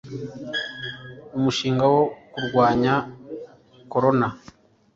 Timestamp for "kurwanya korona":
2.31-4.27